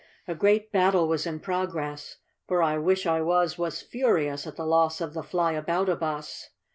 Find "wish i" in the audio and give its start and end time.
2.79-3.21